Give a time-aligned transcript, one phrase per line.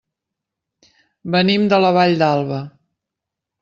[1.37, 2.67] Venim de la Vall d'Alba.